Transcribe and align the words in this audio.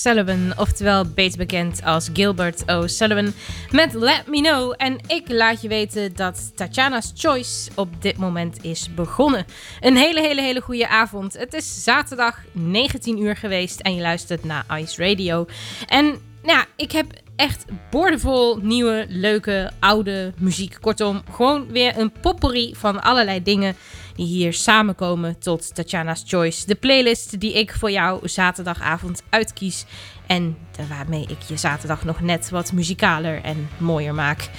O'Sullivan, 0.00 0.52
oftewel 0.56 1.04
beter 1.04 1.38
bekend 1.38 1.84
als 1.84 2.10
Gilbert 2.12 2.62
O'Sullivan, 2.66 3.32
met 3.70 3.94
Let 3.94 4.26
Me 4.26 4.40
Know. 4.40 4.74
En 4.76 4.98
ik 5.06 5.28
laat 5.28 5.62
je 5.62 5.68
weten 5.68 6.14
dat 6.14 6.56
Tatjana's 6.56 7.12
Choice 7.14 7.70
op 7.74 8.02
dit 8.02 8.16
moment 8.16 8.64
is 8.64 8.94
begonnen. 8.94 9.44
Een 9.80 9.96
hele, 9.96 10.20
hele, 10.20 10.40
hele 10.40 10.60
goede 10.60 10.88
avond. 10.88 11.32
Het 11.32 11.54
is 11.54 11.84
zaterdag 11.84 12.38
19 12.52 13.22
uur 13.22 13.36
geweest 13.36 13.80
en 13.80 13.94
je 13.94 14.00
luistert 14.00 14.44
naar 14.44 14.64
Ice 14.78 15.08
Radio. 15.08 15.46
En 15.86 16.04
nou 16.42 16.58
ja, 16.58 16.66
ik 16.76 16.92
heb 16.92 17.06
echt 17.36 17.64
boordevol 17.90 18.56
nieuwe, 18.56 19.06
leuke, 19.08 19.70
oude 19.80 20.32
muziek. 20.38 20.76
Kortom, 20.80 21.22
gewoon 21.32 21.66
weer 21.66 21.98
een 21.98 22.12
potpourri 22.20 22.74
van 22.76 23.02
allerlei 23.02 23.42
dingen 23.42 23.76
die 24.16 24.26
hier 24.26 24.52
samenkomen 24.52 25.38
tot 25.38 25.74
Tatjana's 25.74 26.22
Choice. 26.26 26.66
De 26.66 26.74
playlist 26.74 27.40
die 27.40 27.52
ik 27.52 27.74
voor 27.78 27.90
jou 27.90 28.28
zaterdagavond 28.28 29.22
uitkies. 29.28 29.84
En 30.26 30.56
waarmee 30.88 31.24
ik 31.28 31.42
je 31.46 31.56
zaterdag 31.56 32.04
nog 32.04 32.20
net 32.20 32.50
wat 32.50 32.72
muzikaler 32.72 33.42
en 33.42 33.68
mooier 33.78 34.14
maak. 34.14 34.50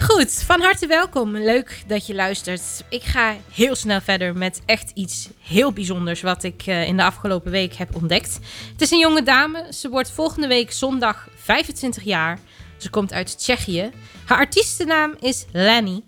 Goed, 0.00 0.42
van 0.46 0.60
harte 0.60 0.86
welkom. 0.86 1.36
Leuk 1.36 1.82
dat 1.86 2.06
je 2.06 2.14
luistert. 2.14 2.84
Ik 2.88 3.02
ga 3.02 3.36
heel 3.52 3.74
snel 3.74 4.00
verder 4.00 4.36
met 4.36 4.60
echt 4.66 4.90
iets 4.94 5.28
heel 5.40 5.72
bijzonders 5.72 6.20
wat 6.20 6.42
ik 6.42 6.62
eh, 6.66 6.86
in 6.86 6.96
de 6.96 7.02
afgelopen 7.02 7.50
week 7.50 7.74
heb 7.74 7.94
ontdekt. 7.94 8.38
Het 8.72 8.80
is 8.80 8.90
een 8.90 8.98
jonge 8.98 9.22
dame. 9.22 9.66
Ze 9.72 9.88
wordt 9.88 10.10
volgende 10.10 10.46
week 10.46 10.72
zondag 10.72 11.28
25 11.36 12.02
jaar. 12.02 12.38
Ze 12.76 12.90
komt 12.90 13.12
uit 13.12 13.38
Tsjechië. 13.38 13.90
Haar 14.24 14.38
artiestennaam 14.38 15.14
is 15.20 15.46
Lenny. 15.52 16.02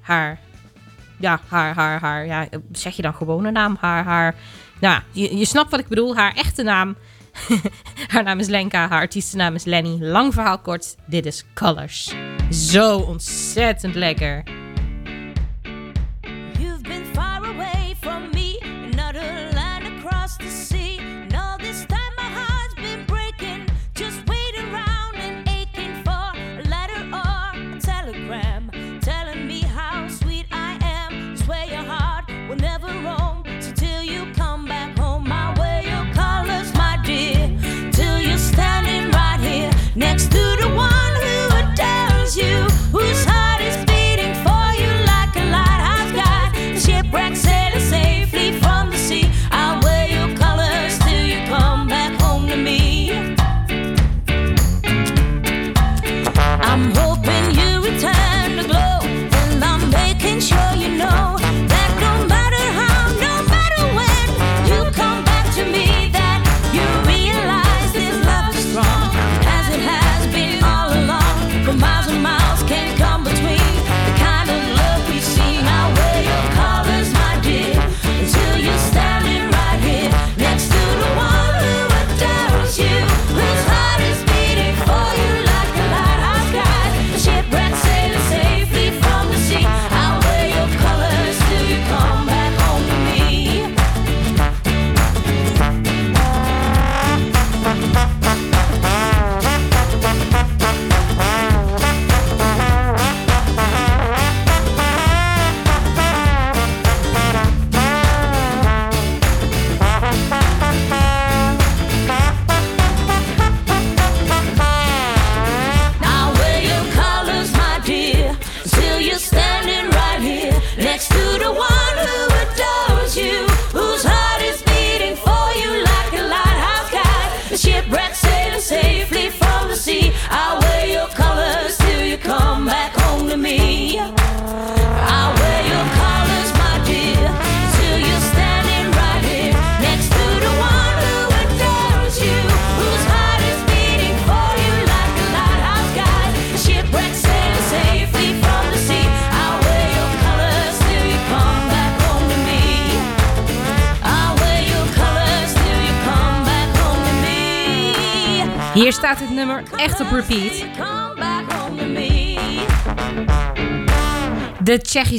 Haar, 0.00 0.40
ja, 1.24 1.40
haar, 1.48 1.74
haar, 1.74 2.00
haar, 2.00 2.26
ja, 2.26 2.48
zeg 2.72 2.96
je 2.96 3.02
dan 3.02 3.14
gewone 3.14 3.50
naam? 3.50 3.76
Haar, 3.80 4.04
haar, 4.04 4.34
nou, 4.80 5.00
je, 5.12 5.36
je 5.36 5.44
snapt 5.44 5.70
wat 5.70 5.80
ik 5.80 5.88
bedoel. 5.88 6.16
Haar 6.16 6.34
echte 6.34 6.62
naam. 6.62 6.96
haar 8.12 8.22
naam 8.22 8.38
is 8.38 8.48
Lenka, 8.48 8.88
haar 8.88 9.00
artiestennaam 9.00 9.54
is 9.54 9.64
Lenny. 9.64 9.96
Lang 10.00 10.34
verhaal 10.34 10.58
kort, 10.58 10.96
dit 11.06 11.26
is 11.26 11.44
Colors. 11.54 12.14
Zo 12.50 12.96
ontzettend 12.96 13.94
lekker. 13.94 14.63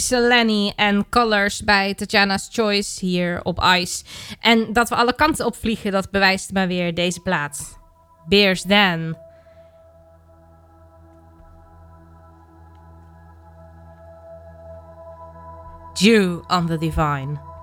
Lenny 0.10 0.74
en 0.76 1.10
Colors 1.10 1.64
bij 1.64 1.94
Tatjana's 1.94 2.50
Choice 2.52 3.06
hier 3.06 3.40
op 3.44 3.64
Ice. 3.64 4.04
En 4.40 4.74
dat 4.74 4.90
we 4.90 4.96
alle 4.96 5.16
kanten 5.16 5.46
opvliegen, 5.46 5.92
dat 5.92 6.12
bewijst 6.12 6.54
maar 6.54 6.68
weer 6.68 6.94
deze 6.94 7.20
plaats. 7.20 7.74
Beers 8.28 8.62
Dan. 8.64 9.18
Dew 15.94 16.44
on 16.48 16.68
the 16.68 16.78
Divine. 16.78 17.55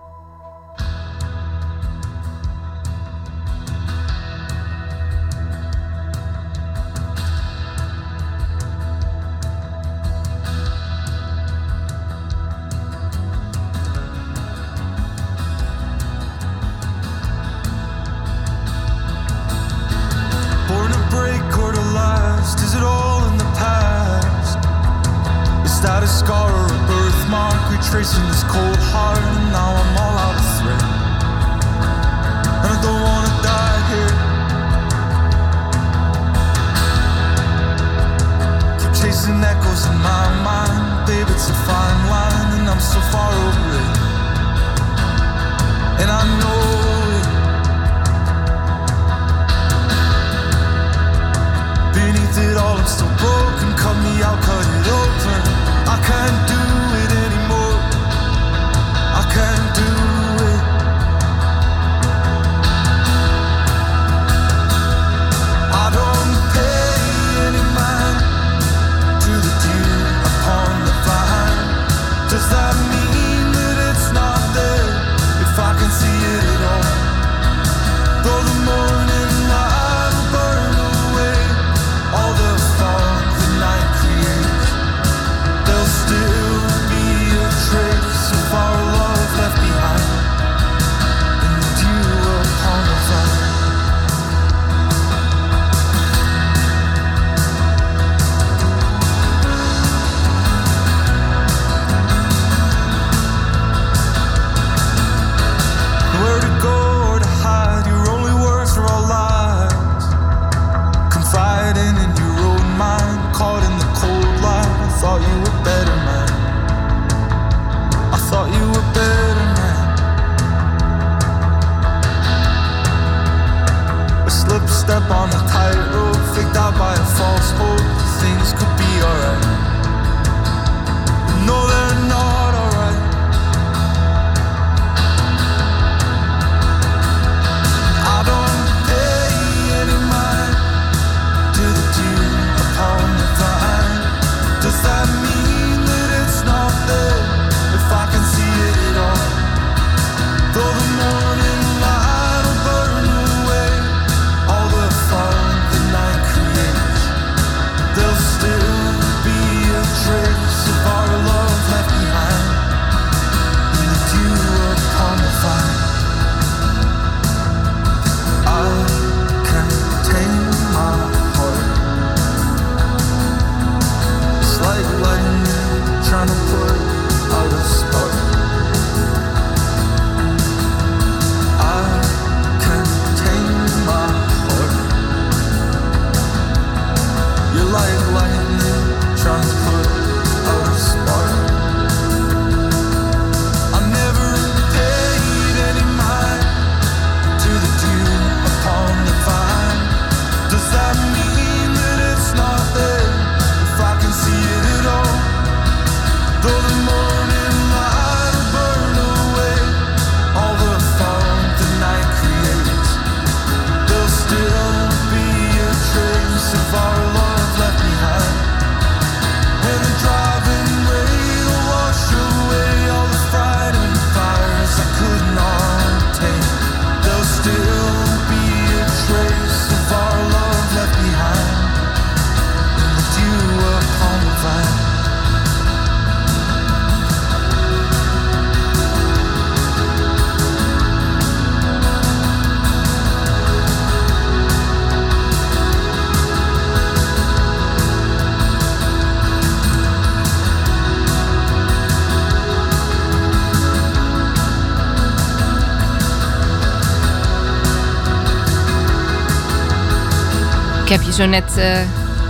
Ik 260.93 260.99
heb 260.99 261.06
je 261.06 261.13
zo 261.13 261.27
net 261.27 261.56
eh, 261.56 261.81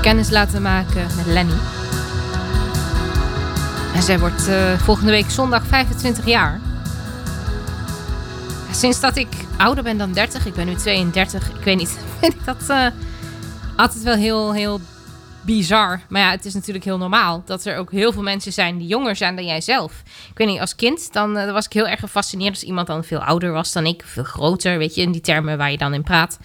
kennis 0.02 0.31
laten 0.31 0.62
maken 0.62 1.07
met 1.16 1.26
Lenny. 1.26 1.52
En 3.95 4.02
zij 4.02 4.19
wordt 4.19 4.49
eh, 4.49 4.78
volgende 4.78 5.11
week 5.11 5.31
zondag 5.31 5.66
25 5.66 6.26
jaar. 6.26 6.61
Sinds 8.73 9.00
dat 9.00 9.16
ik 9.16 9.28
ouder 9.57 9.85
ben 9.85 9.99
dan 9.99 10.12
30, 10.12 10.47
ik 10.47 10.54
ben 10.54 10.66
nu 10.66 10.75
32, 10.75 11.50
ik 11.50 11.64
weet 11.64 11.76
niet, 11.76 11.99
vind 12.21 12.35
ik 12.35 12.45
dat 12.45 12.69
eh, 12.69 12.87
altijd 13.76 14.02
wel 14.02 14.14
heel, 14.14 14.52
heel 14.52 14.81
bizar. 15.40 16.00
Maar 16.09 16.23
ja, 16.23 16.31
het 16.31 16.45
is 16.45 16.54
natuurlijk 16.54 16.85
heel 16.85 16.99
normaal 16.99 17.42
dat 17.45 17.64
er 17.64 17.76
ook 17.76 17.90
heel 17.90 18.12
veel 18.12 18.23
mensen 18.23 18.52
zijn 18.52 18.78
die 18.78 18.88
jonger 18.88 19.16
zijn 19.16 19.37
dan 19.37 19.45
jij 19.45 19.61
zelf. 19.61 20.02
Ik 20.31 20.38
weet 20.38 20.49
niet, 20.49 20.61
als 20.61 20.75
kind 20.75 21.12
dan 21.12 21.52
was 21.52 21.66
ik 21.66 21.73
heel 21.73 21.88
erg 21.88 22.00
gefascineerd 22.00 22.50
als 22.50 22.62
iemand 22.62 22.87
dan 22.87 23.04
veel 23.04 23.23
ouder 23.23 23.52
was 23.52 23.73
dan 23.73 23.87
ik, 23.87 24.02
veel 24.07 24.25
groter, 24.25 24.78
weet 24.78 24.95
je, 24.95 25.02
in 25.02 25.12
die 25.12 25.21
termen 25.21 25.59
waar 25.59 25.71
je 25.71 25.78
dan 25.78 25.95
in 25.95 26.02
praat. 26.02 26.38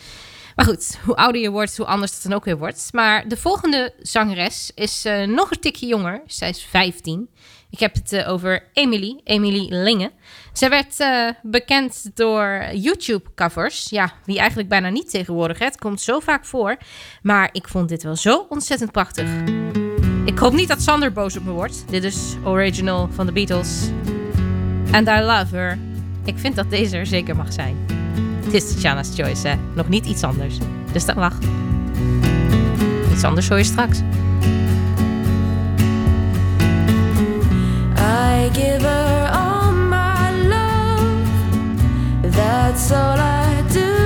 Maar 0.57 0.65
goed, 0.65 0.99
hoe 1.05 1.15
ouder 1.15 1.41
je 1.41 1.49
wordt, 1.49 1.77
hoe 1.77 1.85
anders 1.85 2.13
het 2.13 2.23
dan 2.23 2.33
ook 2.33 2.45
weer 2.45 2.57
wordt. 2.57 2.89
Maar 2.91 3.27
de 3.27 3.37
volgende 3.37 3.93
zangeres 3.99 4.71
is 4.75 5.05
eh, 5.05 5.27
nog 5.27 5.51
een 5.51 5.59
tikje 5.59 5.87
jonger. 5.87 6.21
Zij 6.25 6.49
is 6.49 6.63
15. 6.63 7.29
Ik 7.69 7.79
heb 7.79 7.93
het 7.93 8.13
eh, 8.13 8.31
over 8.31 8.63
Emily, 8.73 9.19
Emily 9.23 9.67
Linge. 9.69 10.11
Zij 10.53 10.69
werd 10.69 10.99
eh, 10.99 11.29
bekend 11.43 12.11
door 12.13 12.69
YouTube-covers. 12.73 13.89
Ja, 13.89 14.13
wie 14.25 14.37
eigenlijk 14.37 14.69
bijna 14.69 14.89
niet 14.89 15.09
tegenwoordig. 15.09 15.59
Het 15.59 15.77
komt 15.77 16.01
zo 16.01 16.19
vaak 16.19 16.45
voor. 16.45 16.77
Maar 17.21 17.49
ik 17.51 17.67
vond 17.67 17.89
dit 17.89 18.03
wel 18.03 18.15
zo 18.15 18.45
ontzettend 18.49 18.91
prachtig. 18.91 19.29
Ik 20.25 20.37
hoop 20.37 20.53
niet 20.53 20.67
dat 20.67 20.81
Sander 20.81 21.11
boos 21.11 21.37
op 21.37 21.43
me 21.43 21.51
wordt. 21.51 21.83
Dit 21.89 22.03
is 22.03 22.35
original 22.43 23.09
van 23.11 23.25
de 23.25 23.31
Beatles. 23.31 23.89
And 24.91 25.07
I 25.07 25.19
love 25.19 25.55
her. 25.55 25.77
Ik 26.25 26.37
vind 26.37 26.55
dat 26.55 26.69
deze 26.69 26.97
er 26.97 27.05
zeker 27.05 27.35
mag 27.35 27.53
zijn. 27.53 27.96
Het 28.47 28.55
is 28.55 28.73
Tatjana's 28.73 29.09
Choice, 29.15 29.47
hè. 29.47 29.55
Nog 29.73 29.87
niet 29.87 30.05
iets 30.05 30.23
anders. 30.23 30.57
Dus 30.91 31.05
dat 31.05 31.15
mag. 31.15 31.33
Iets 33.11 33.23
anders 33.23 33.49
hoor 33.49 33.57
je 33.57 33.63
straks. 33.63 33.99
I 37.97 38.49
give 38.53 38.85
her 38.85 39.29
all 39.31 39.71
my 39.71 40.47
love. 40.47 42.31
That's 42.31 42.91
all 42.91 43.17
I 43.17 43.73
do. 43.73 43.96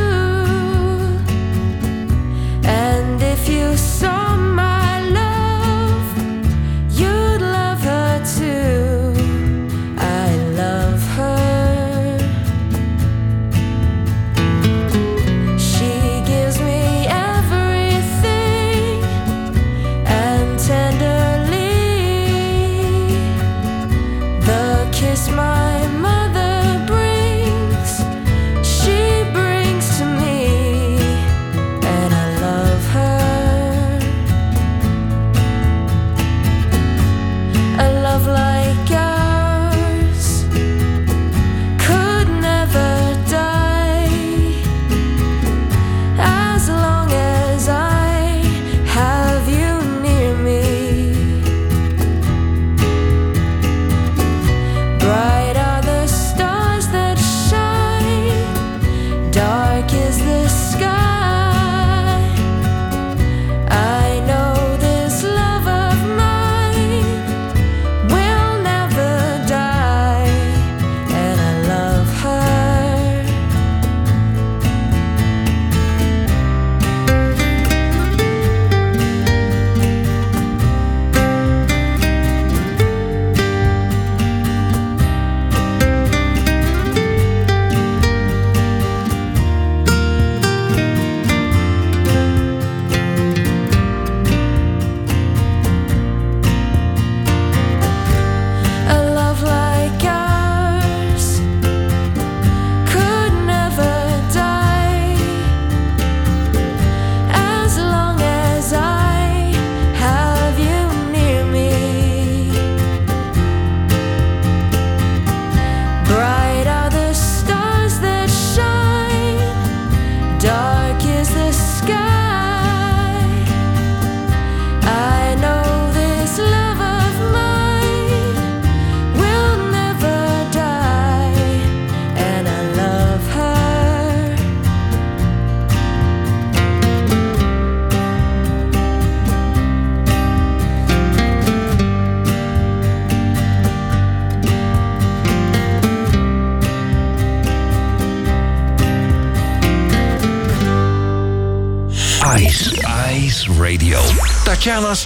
Tatjana's 154.71 155.05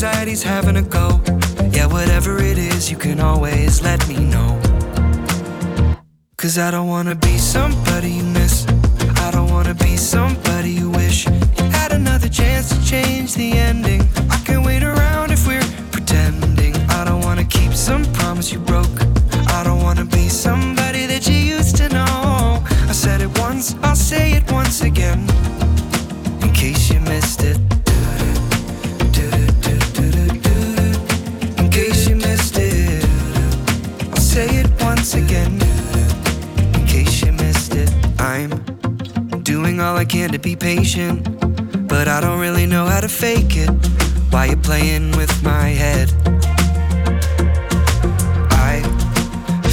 anxiety's 0.00 0.44
having 0.44 0.76
a 0.76 0.82
go, 0.82 1.20
yeah, 1.72 1.84
whatever 1.86 2.40
it 2.40 2.56
is, 2.56 2.88
you 2.88 2.96
can 2.96 3.18
always 3.18 3.82
let 3.82 4.06
me 4.06 4.16
know. 4.16 4.60
Cause 6.36 6.56
I 6.56 6.70
don't 6.70 6.86
wanna 6.86 7.16
be 7.16 7.36
somebody 7.36 8.12
you 8.12 8.22
miss. 8.22 8.64
I 9.16 9.32
don't 9.32 9.50
wanna 9.50 9.74
be 9.74 9.96
somebody 9.96 10.70
you 10.70 10.88
wish 10.90 11.26
you 11.26 11.64
had 11.80 11.90
another 11.90 12.28
chance 12.28 12.68
to 12.68 12.78
change 12.84 13.34
the 13.34 13.50
ending. 13.54 14.02
I 14.30 14.36
can't 14.44 14.64
wait 14.64 14.84
around 14.84 15.32
if 15.32 15.44
we're 15.48 15.68
pretending. 15.90 16.76
I 16.90 17.04
don't 17.04 17.24
wanna 17.24 17.44
keep 17.44 17.72
some 17.72 18.04
promise 18.12 18.52
you 18.52 18.60
broke. 18.60 19.00
I 19.48 19.64
don't 19.64 19.82
wanna 19.82 20.04
be 20.04 20.28
somebody 20.28 21.06
that 21.06 21.26
you 21.26 21.34
used 21.34 21.74
to 21.78 21.88
know. 21.88 22.62
I 22.88 22.92
said 22.92 23.20
it 23.20 23.36
once, 23.40 23.74
I'll 23.82 23.96
say 23.96 24.34
it 24.34 24.48
once 24.52 24.80
again. 24.80 25.26
can 40.08 40.30
to 40.32 40.38
be 40.38 40.56
patient, 40.56 41.22
but 41.86 42.08
I 42.08 42.20
don't 42.20 42.40
really 42.40 42.64
know 42.64 42.86
how 42.86 43.00
to 43.00 43.08
fake 43.08 43.56
it. 43.56 43.68
Why 44.30 44.46
you 44.46 44.56
playing 44.56 45.12
with 45.16 45.42
my 45.42 45.68
head? 45.68 46.08
I 48.50 48.80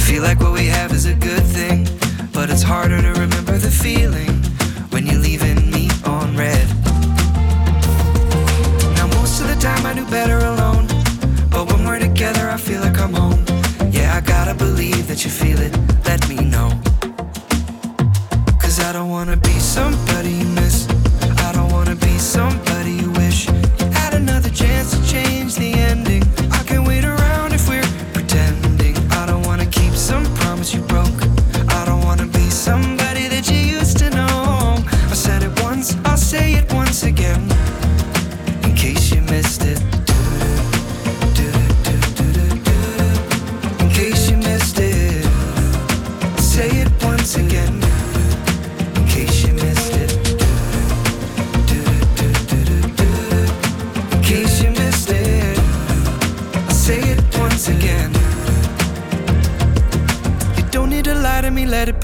feel 0.06 0.22
like 0.22 0.38
what 0.40 0.52
we 0.52 0.66
have 0.66 0.92
is 0.92 1.06
a 1.06 1.14
good 1.14 1.42
thing, 1.42 1.88
but 2.32 2.50
it's 2.50 2.62
harder 2.62 3.00
to 3.00 3.12
remember 3.18 3.56
the 3.56 3.70
feeling 3.70 4.34
when 4.90 5.06
you're 5.06 5.20
leaving 5.20 5.70
me 5.70 5.88
on 6.04 6.36
red. 6.36 6.68
Now 8.96 9.06
most 9.18 9.40
of 9.40 9.48
the 9.48 9.56
time 9.58 9.86
I 9.86 9.94
do 9.94 10.04
better 10.10 10.38
alone, 10.38 10.86
but 11.50 11.72
when 11.72 11.86
we're 11.86 11.98
together 11.98 12.50
I 12.50 12.58
feel 12.58 12.82
like 12.82 12.98
I'm 12.98 13.14
home. 13.14 13.42
Yeah, 13.90 14.14
I 14.14 14.20
gotta 14.20 14.54
believe 14.54 15.08
that 15.08 15.24
you 15.24 15.30
feel 15.30 15.60
it. 15.60 15.72
Let 16.04 16.28
me 16.28 16.36
know. 16.44 16.78
Cause 18.60 18.80
I 18.80 18.92
don't 18.92 19.08
wanna 19.08 19.36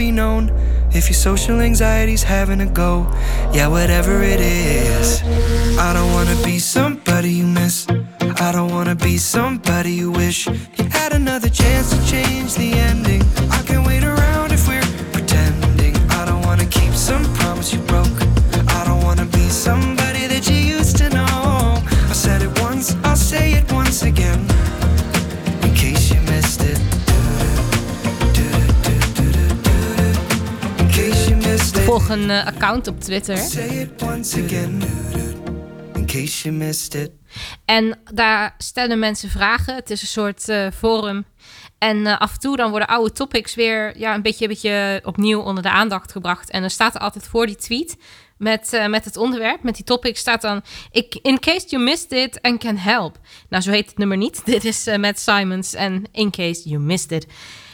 be 0.02 0.10
known. 0.10 0.50
If 0.98 1.04
your 1.10 1.20
social 1.30 1.60
anxiety's 1.60 2.24
having 2.24 2.60
a 2.60 2.66
go, 2.66 3.06
yeah, 3.56 3.68
whatever 3.68 4.14
it 4.34 4.40
is. 4.40 5.22
I 5.86 5.92
don't 5.96 6.12
wanna 6.16 6.38
be 6.42 6.58
somebody 6.58 7.30
you 7.40 7.46
miss. 7.46 7.86
I 8.46 8.50
don't 8.56 8.72
wanna 8.76 8.96
be 8.96 9.16
somebody 9.16 9.92
you 9.92 10.10
wish 10.10 10.38
you 10.78 10.86
had 10.98 11.12
another 11.12 11.48
chance 11.48 11.86
to 11.94 11.98
change 12.14 12.50
the 12.54 12.70
ending. 12.90 13.22
I 13.58 13.60
can 13.68 13.84
wait 13.84 14.02
around 14.02 14.31
Volg 31.92 32.08
een 32.08 32.30
eh, 32.30 32.46
account 32.46 32.86
op 32.86 33.00
Twitter. 33.00 33.36
Say 33.36 33.66
it 33.66 34.02
once 34.02 34.44
again. 34.44 34.82
In 35.94 36.06
case 36.06 36.42
you 36.42 36.54
missed 36.54 36.94
it. 36.94 37.10
En 37.64 37.98
daar 38.14 38.54
stellen 38.58 38.98
mensen 38.98 39.28
vragen. 39.28 39.74
Het 39.74 39.90
is 39.90 40.02
een 40.02 40.08
soort 40.08 40.48
eh, 40.48 40.66
forum. 40.74 41.24
En 41.78 42.06
eh, 42.06 42.18
af 42.18 42.32
en 42.32 42.40
toe 42.40 42.56
dan 42.56 42.70
worden 42.70 42.88
oude 42.88 43.12
topics 43.12 43.54
weer 43.54 43.98
ja, 43.98 44.14
een, 44.14 44.22
beetje, 44.22 44.44
een 44.44 44.50
beetje 44.50 45.00
opnieuw 45.04 45.40
onder 45.40 45.62
de 45.62 45.70
aandacht 45.70 46.12
gebracht. 46.12 46.50
En 46.50 46.60
dan 46.60 46.70
staat 46.70 46.94
er 46.94 47.00
altijd 47.00 47.26
voor 47.26 47.46
die 47.46 47.56
tweet 47.56 47.96
met, 48.36 48.86
met 48.88 49.04
het 49.04 49.16
onderwerp, 49.16 49.62
met 49.62 49.74
die 49.74 49.84
topic, 49.84 50.16
staat 50.16 50.42
dan... 50.42 50.62
Ik, 50.90 51.18
in 51.22 51.38
case 51.38 51.68
you 51.68 51.82
missed 51.82 52.12
it 52.12 52.42
and 52.42 52.58
can 52.58 52.76
help. 52.76 53.18
Nou, 53.48 53.62
zo 53.62 53.70
heet 53.70 53.88
het 53.88 53.98
nummer 53.98 54.16
niet. 54.16 54.44
Dit 54.54 54.64
is 54.64 54.86
eh, 54.86 54.98
Matt 54.98 55.18
Simons 55.18 55.74
en 55.74 56.04
In 56.12 56.30
case 56.30 56.68
you 56.68 56.82
missed 56.82 57.12
it. 57.12 57.26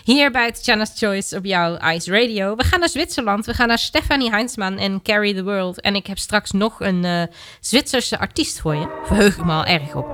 Hier 0.08 0.30
bij 0.30 0.52
Tatjana's 0.52 0.92
Choice 0.94 1.36
op 1.36 1.44
jouw 1.44 1.76
Ice 1.76 2.10
Radio. 2.10 2.56
We 2.56 2.64
gaan 2.64 2.80
naar 2.80 2.88
Zwitserland. 2.88 3.46
We 3.46 3.54
gaan 3.54 3.68
naar 3.68 3.78
Stefanie 3.78 4.30
Heinzman 4.30 4.78
en 4.78 5.02
Carry 5.02 5.34
the 5.34 5.44
World. 5.44 5.80
En 5.80 5.94
ik 5.94 6.06
heb 6.06 6.18
straks 6.18 6.50
nog 6.50 6.80
een 6.80 7.04
eh, 7.04 7.22
Zwitserse 7.60 8.18
artiest 8.18 8.60
voor 8.60 8.74
je. 8.74 9.00
Verheug 9.04 9.44
me 9.44 9.52
al 9.52 9.64
erg 9.64 9.94
op. 9.94 10.06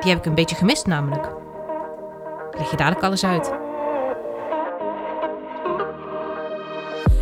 Die 0.00 0.10
heb 0.10 0.18
ik 0.18 0.26
een 0.26 0.34
beetje 0.34 0.56
gemist 0.56 0.86
namelijk. 0.86 1.24
Ik 2.50 2.58
leg 2.58 2.70
je 2.70 2.76
dadelijk 2.76 3.04
alles 3.04 3.24
uit. 3.24 3.52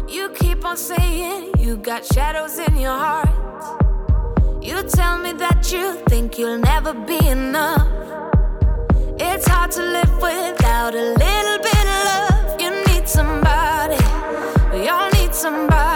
You 0.07 0.31
keep 0.38 0.64
on 0.64 0.76
saying 0.76 1.59
you 1.59 1.78
got 1.83 2.07
shadows 2.14 2.57
in 2.66 2.81
your 2.81 2.98
heart. 2.98 3.28
You 4.61 4.85
tell 4.85 5.18
me 5.22 5.35
that 5.35 5.70
you 5.70 5.94
think 6.04 6.35
you'll 6.35 6.59
never 6.59 7.04
be 7.04 7.18
enough. 7.31 7.87
It's 9.20 9.46
hard 9.46 9.70
to 9.70 9.83
live 9.83 10.14
without 10.20 10.94
a 10.94 11.14
little 11.18 11.59
bit 11.62 11.78
love. 12.04 12.61
You 12.61 12.70
need 12.87 13.08
somebody, 13.08 13.98
we 14.72 14.88
all 14.88 15.11
need 15.11 15.34
somebody. 15.34 15.88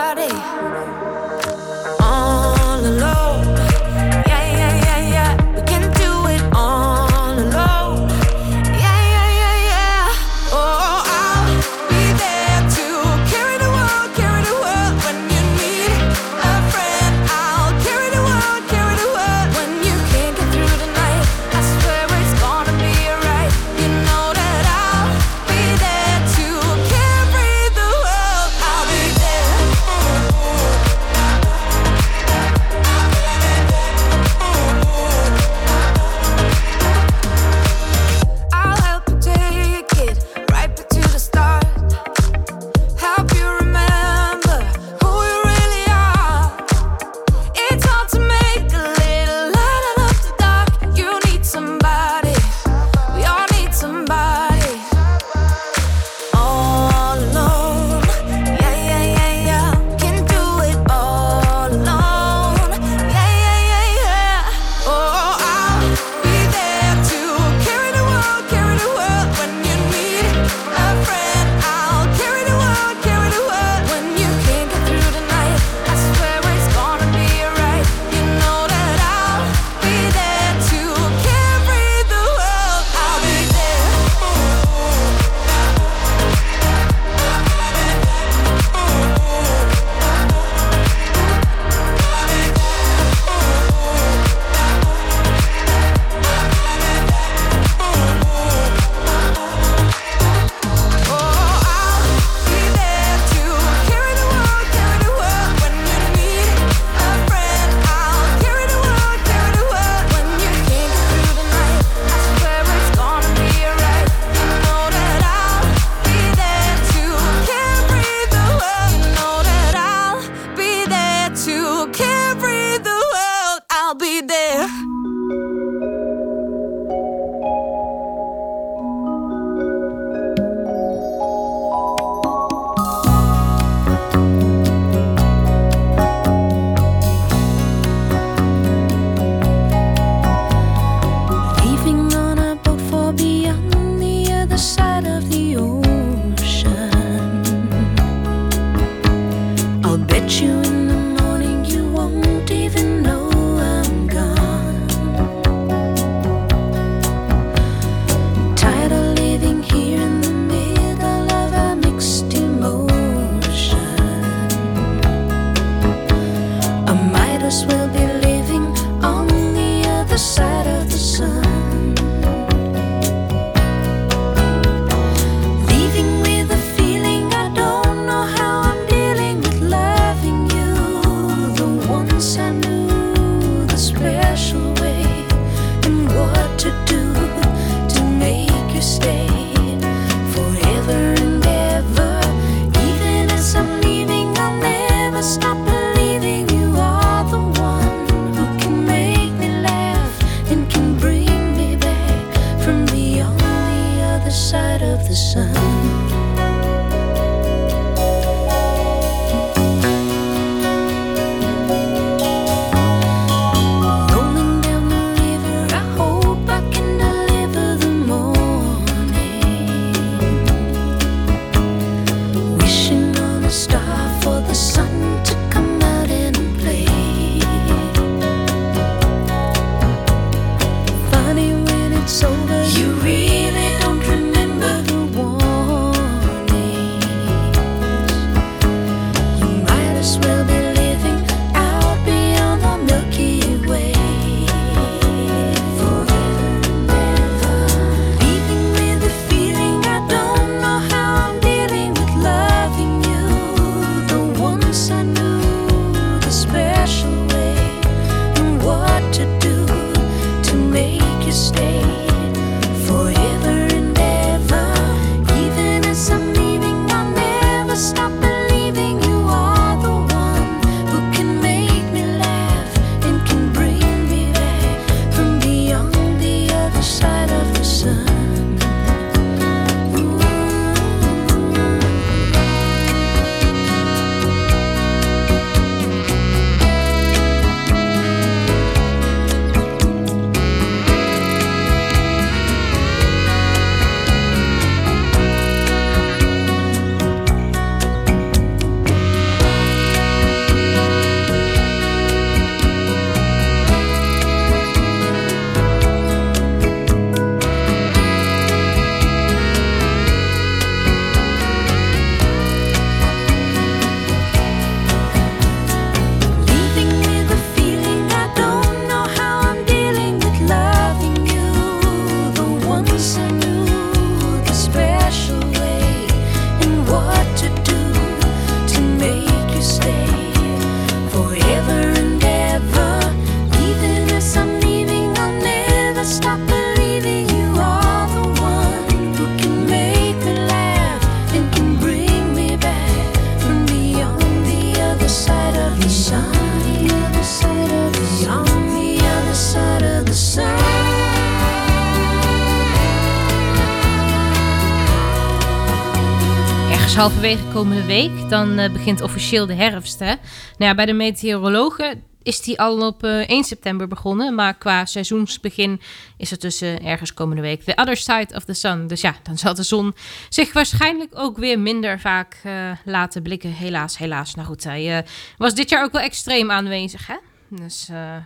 Halverwege 357.03 357.45
komende 357.53 357.85
week, 357.85 358.29
dan 358.29 358.59
eh, 358.59 358.73
begint 358.73 359.01
officieel 359.01 359.47
de 359.47 359.55
herfst. 359.55 359.99
Hè? 359.99 360.07
Nou 360.07 360.17
ja, 360.57 360.75
bij 360.75 360.87
de 360.87 360.93
meteorologen 360.93 362.03
is 362.23 362.41
die 362.41 362.61
al 362.61 362.87
op 362.87 363.05
eh, 363.05 363.29
1 363.29 363.45
september 363.45 363.89
begonnen. 363.89 364.35
Maar 364.35 364.55
qua 364.55 364.85
seizoensbegin 364.85 365.81
is 366.17 366.31
het 366.31 366.41
dus 366.41 366.61
eh, 366.61 366.87
ergens 366.87 367.15
komende 367.15 367.43
week. 367.43 367.63
The 367.63 367.77
other 367.77 367.97
side 367.97 368.35
of 368.35 368.45
the 368.45 368.55
sun. 368.55 368.87
Dus 368.87 369.01
ja, 369.01 369.15
dan 369.23 369.39
zal 369.39 369.55
de 369.55 369.63
zon 369.63 369.95
zich 370.29 370.53
waarschijnlijk 370.53 371.11
ook 371.15 371.39
weer 371.39 371.59
minder 371.59 372.01
vaak 372.01 372.41
eh, 372.43 372.71
laten 372.85 373.23
blikken. 373.23 373.53
Helaas, 373.53 373.99
helaas. 373.99 374.35
Nou 374.35 374.49
goed, 374.49 374.65
hij 374.65 374.99
eh, 374.99 375.09
was 375.39 375.55
dit 375.55 375.69
jaar 375.71 375.85
ook 375.85 375.93
wel 375.93 376.03
extreem 376.03 376.51
aanwezig, 376.51 377.07
hè? 377.07 377.17
Dus 377.57 377.89
eh, 377.89 378.17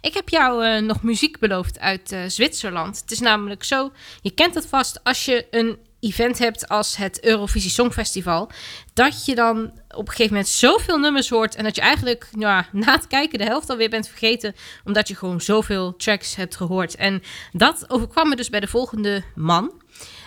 ik 0.00 0.14
heb 0.14 0.28
jou 0.28 0.64
eh, 0.64 0.82
nog 0.82 1.02
muziek 1.02 1.38
beloofd 1.38 1.78
uit 1.78 2.12
eh, 2.12 2.20
Zwitserland. 2.26 3.00
Het 3.00 3.10
is 3.10 3.20
namelijk 3.20 3.64
zo, 3.64 3.92
je 4.22 4.30
kent 4.30 4.54
het 4.54 4.66
vast 4.66 5.04
als 5.04 5.24
je 5.24 5.46
een 5.50 5.78
event 6.00 6.38
hebt 6.38 6.68
als 6.68 6.96
het 6.96 7.24
Eurovisie 7.24 7.70
Songfestival, 7.70 8.50
dat 8.94 9.24
je 9.24 9.34
dan 9.34 9.64
op 9.88 10.06
een 10.06 10.08
gegeven 10.08 10.32
moment 10.32 10.48
zoveel 10.48 10.98
nummers 10.98 11.28
hoort 11.28 11.54
en 11.54 11.64
dat 11.64 11.76
je 11.76 11.80
eigenlijk 11.80 12.28
na 12.32 12.66
het 12.72 13.06
kijken 13.06 13.38
de 13.38 13.44
helft 13.44 13.70
alweer 13.70 13.88
bent 13.88 14.08
vergeten, 14.08 14.54
omdat 14.84 15.08
je 15.08 15.16
gewoon 15.16 15.40
zoveel 15.40 15.96
tracks 15.96 16.36
hebt 16.36 16.56
gehoord. 16.56 16.94
En 16.94 17.22
dat 17.52 17.90
overkwam 17.90 18.28
me 18.28 18.36
dus 18.36 18.50
bij 18.50 18.60
de 18.60 18.66
volgende 18.66 19.24
man. 19.34 19.82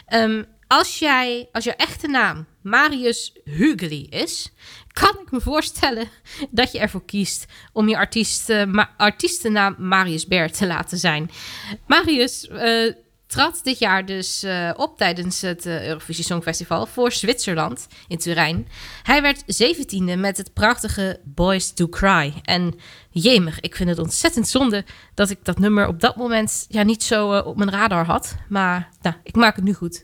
Ehm, 0.05 0.43
als 0.67 0.99
jij, 0.99 1.49
als 1.51 1.63
jouw 1.63 1.73
echte 1.77 2.08
naam 2.08 2.47
Marius 2.62 3.34
Hugely 3.43 4.08
is, 4.10 4.51
kan 4.91 5.15
ik 5.21 5.32
me 5.32 5.41
voorstellen 5.41 6.10
dat 6.49 6.71
je 6.71 6.79
ervoor 6.79 7.05
kiest 7.05 7.45
om 7.73 7.89
je 7.89 7.97
artiest, 7.97 8.49
eh, 8.49 8.84
artiestennaam 8.97 9.75
Marius 9.77 10.27
Baer 10.27 10.51
te 10.51 10.67
laten 10.67 10.97
zijn. 10.97 11.32
Marius 11.88 12.47
eh, 12.47 12.93
trad 13.29 13.59
dit 13.63 13.79
jaar 13.79 14.05
dus 14.05 14.43
eh, 14.43 14.69
op 14.75 14.97
tijdens 14.97 15.41
het 15.41 15.65
eh, 15.65 15.87
Eurovisie 15.87 16.23
Songfestival 16.23 16.85
voor 16.85 17.11
Zwitserland 17.11 17.87
in 18.07 18.17
Turijn. 18.17 18.67
Hij 19.03 19.21
werd 19.21 19.43
zeventiende 19.45 20.15
met 20.15 20.37
het 20.37 20.53
prachtige 20.53 21.19
Boys 21.23 21.73
to 21.73 21.87
Cry. 21.87 22.33
En 22.43 22.73
jemig, 23.09 23.59
ik 23.59 23.75
vind 23.75 23.89
het 23.89 23.99
ontzettend 23.99 24.47
zonde 24.47 24.85
dat 25.13 25.29
ik 25.29 25.39
dat 25.43 25.59
nummer 25.59 25.87
op 25.87 25.99
dat 25.99 26.15
moment 26.15 26.65
ja, 26.69 26.83
niet 26.83 27.03
zo 27.03 27.33
eh, 27.33 27.47
op 27.47 27.57
mijn 27.57 27.71
radar 27.71 28.05
had. 28.05 28.35
Maar 28.47 28.89
nou, 29.01 29.15
ik 29.23 29.35
maak 29.35 29.55
het 29.55 29.65
nu 29.65 29.73
goed. 29.73 30.03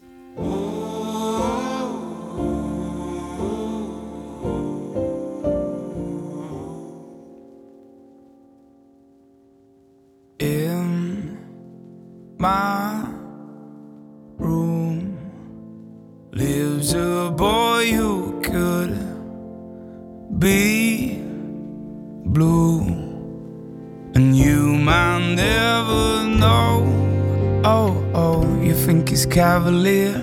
Cavalier? 29.35 30.15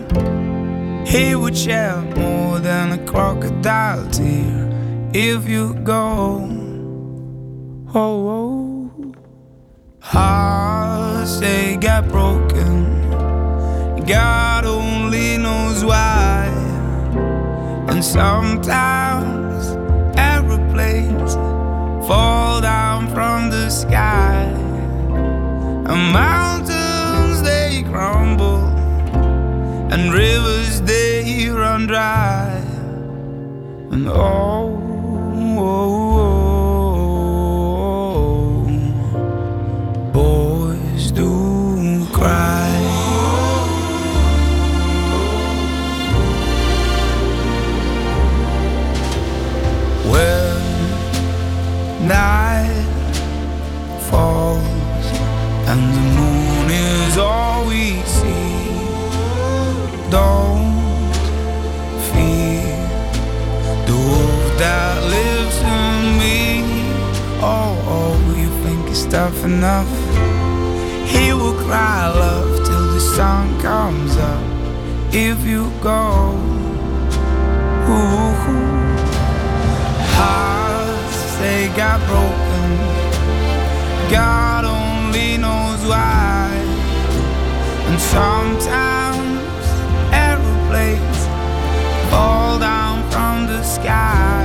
He 1.07 1.35
would 1.35 1.55
shed 1.55 2.16
more 2.16 2.59
than 2.59 2.92
a 2.92 3.05
crocodile 3.05 4.09
tear 4.11 4.70
if 5.12 5.46
you 5.46 5.75
go. 5.85 6.48
Oh, 7.94 8.29
oh. 8.38 9.14
Hearts 10.01 11.40
they 11.40 11.77
get 11.77 12.09
broken. 12.09 13.11
God 14.07 14.64
only 14.64 15.37
knows 15.37 15.85
why. 15.85 16.46
And 17.88 18.03
sometimes 18.03 19.77
aeroplanes 20.16 21.35
fall 22.09 22.62
down 22.62 23.09
from 23.14 23.51
the 23.51 23.68
sky. 23.68 24.44
And 25.90 26.12
mountains 26.14 26.41
run 31.50 31.86
dry. 31.86 32.62
And 33.90 34.08
oh, 34.08 34.78
oh, 35.58 35.91
tough 69.12 69.44
enough? 69.44 69.90
He 71.07 71.35
will 71.35 71.53
cry 71.66 72.09
love 72.09 72.64
till 72.64 72.87
the 72.94 73.01
sun 73.14 73.61
comes 73.61 74.16
up. 74.16 74.42
If 75.12 75.44
you 75.44 75.70
go, 75.83 76.33
ooh, 77.92 78.33
hearts 80.16 81.37
they 81.40 81.68
got 81.77 82.01
broken. 82.09 82.70
God 84.11 84.64
only 84.64 85.37
knows 85.37 85.85
why. 85.92 86.48
And 87.88 88.01
sometimes 88.01 89.66
aeroplanes 90.11 91.20
fall 92.11 92.59
down 92.59 93.11
from 93.11 93.46
the 93.46 93.62
sky. 93.62 94.41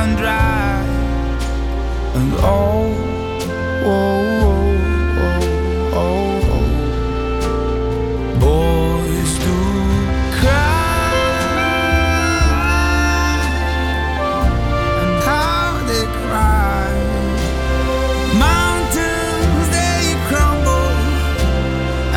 Run 0.00 0.16
dry. 0.16 0.82
And 2.16 2.32
oh, 2.36 2.94
oh, 3.84 3.98
oh, 4.46 4.64
oh, 5.24 5.42
oh, 6.00 6.56
oh. 6.56 6.68
boys 8.44 9.32
do 9.44 9.58
cry, 10.38 11.12
and 15.02 15.14
how 15.28 15.68
they 15.90 16.04
cry. 16.24 16.90
Mountains 18.48 19.66
they 19.76 20.02
crumble, 20.28 20.94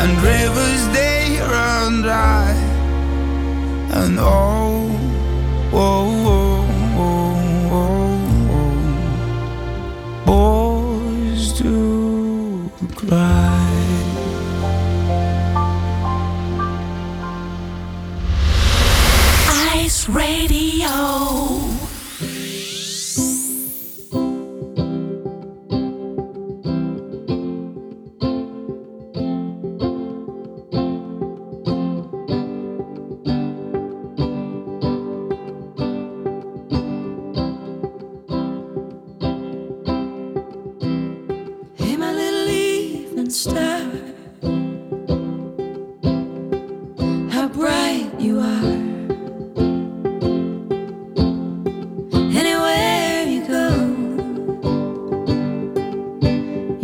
and 0.00 0.10
rivers 0.30 0.82
they 0.98 1.20
run 1.52 1.92
dry. 2.02 2.54
And 4.00 4.14
oh, 4.18 4.53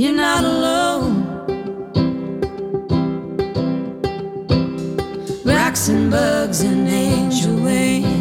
you're 0.00 0.14
not 0.14 0.44
alone. 0.44 1.26
Rocks 5.44 5.90
and 5.90 6.10
bugs 6.10 6.62
and 6.62 6.88
angel 6.88 7.54
wings. 7.56 8.19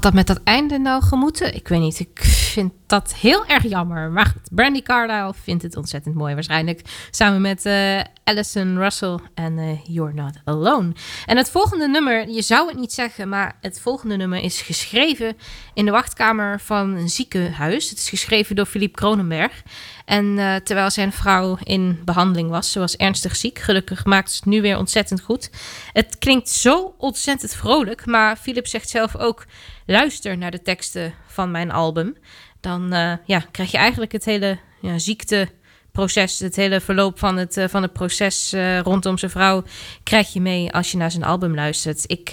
Dat 0.00 0.14
met 0.14 0.26
dat 0.26 0.40
einde 0.44 0.78
nou 0.78 1.02
gemoeten? 1.02 1.54
Ik 1.54 1.68
weet 1.68 1.80
niet. 1.80 2.00
Ik 2.00 2.20
vind 2.24 2.72
dat 2.86 3.14
heel 3.14 3.46
erg 3.46 3.62
jammer. 3.62 4.10
Maar 4.10 4.26
goed, 4.26 4.48
Brandy 4.50 4.82
Carlisle 4.82 5.34
vindt 5.42 5.62
het 5.62 5.76
ontzettend 5.76 6.14
mooi 6.14 6.34
waarschijnlijk. 6.34 6.80
Samen 7.10 7.40
met 7.40 7.66
eh 7.66 8.00
Alison 8.30 8.78
Russell 8.78 9.18
en 9.34 9.58
eh, 9.58 9.84
You're 9.84 10.12
Not 10.14 10.40
Alone. 10.44 10.92
En 11.26 11.36
het 11.36 11.50
volgende 11.50 11.88
nummer, 11.88 12.28
je 12.28 12.42
zou 12.42 12.68
het 12.68 12.78
niet 12.78 12.92
zeggen... 12.92 13.28
maar 13.28 13.56
het 13.60 13.80
volgende 13.80 14.16
nummer 14.16 14.38
is 14.38 14.60
geschreven 14.60 15.36
in 15.74 15.84
de 15.84 15.90
wachtkamer 15.90 16.60
van 16.60 16.96
een 16.96 17.08
ziekenhuis. 17.08 17.90
Het 17.90 17.98
is 17.98 18.08
geschreven 18.08 18.56
door 18.56 18.66
Philippe 18.66 18.98
Kronenberg. 18.98 19.62
En 20.04 20.38
eh, 20.38 20.56
terwijl 20.56 20.90
zijn 20.90 21.12
vrouw 21.12 21.58
in 21.62 22.00
behandeling 22.04 22.50
was, 22.50 22.72
ze 22.72 22.78
was 22.78 22.96
ernstig 22.96 23.36
ziek. 23.36 23.58
Gelukkig 23.58 24.04
maakt 24.04 24.30
ze 24.30 24.36
het 24.36 24.44
nu 24.44 24.60
weer 24.60 24.78
ontzettend 24.78 25.20
goed. 25.20 25.50
Het 25.92 26.18
klinkt 26.18 26.48
zo 26.48 26.94
ontzettend 26.98 27.54
vrolijk, 27.54 28.06
maar 28.06 28.36
Philip 28.36 28.66
zegt 28.66 28.88
zelf 28.88 29.16
ook: 29.16 29.44
luister 29.90 30.38
naar 30.38 30.50
de 30.50 30.62
teksten 30.62 31.14
van 31.26 31.50
mijn 31.50 31.70
album. 31.70 32.16
Dan 32.60 32.92
eh, 32.92 33.12
ja, 33.24 33.44
krijg 33.50 33.70
je 33.70 33.78
eigenlijk 33.78 34.12
het 34.12 34.24
hele 34.24 34.58
ja, 34.80 34.98
ziekteproces, 34.98 36.38
het 36.38 36.56
hele 36.56 36.80
verloop 36.80 37.18
van 37.18 37.36
het, 37.36 37.56
eh, 37.56 37.68
van 37.68 37.82
het 37.82 37.92
proces 37.92 38.52
eh, 38.52 38.80
rondom 38.80 39.18
zijn 39.18 39.30
vrouw, 39.30 39.62
krijg 40.02 40.32
je 40.32 40.40
mee 40.40 40.72
als 40.72 40.90
je 40.90 40.96
naar 40.96 41.10
zijn 41.10 41.24
album 41.24 41.54
luistert. 41.54 42.04
Ik. 42.06 42.30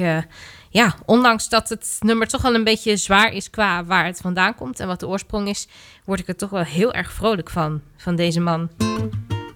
ja, 0.69 0.95
ondanks 1.05 1.49
dat 1.49 1.69
het 1.69 1.97
nummer 1.99 2.27
toch 2.27 2.41
wel 2.41 2.55
een 2.55 2.63
beetje 2.63 2.97
zwaar 2.97 3.33
is 3.33 3.49
qua 3.49 3.85
waar 3.85 4.05
het 4.05 4.19
vandaan 4.21 4.55
komt 4.55 4.79
en 4.79 4.87
wat 4.87 4.99
de 4.99 5.07
oorsprong 5.07 5.47
is, 5.47 5.67
word 6.05 6.19
ik 6.19 6.27
er 6.27 6.35
toch 6.35 6.49
wel 6.49 6.63
heel 6.63 6.93
erg 6.93 7.11
vrolijk 7.11 7.49
van, 7.49 7.81
van 7.97 8.15
deze 8.15 8.39
man. 8.39 8.69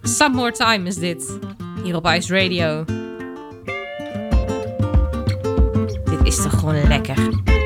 Some 0.02 0.36
More 0.36 0.52
Time 0.52 0.88
is 0.88 0.96
dit, 0.96 1.38
hier 1.84 1.96
op 1.96 2.08
Ice 2.08 2.36
Radio. 2.36 2.86
Dit 6.04 6.28
is 6.28 6.36
toch 6.36 6.60
gewoon 6.60 6.88
lekker. 6.88 7.60